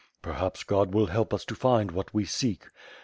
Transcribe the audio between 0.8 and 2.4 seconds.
will help us to find what we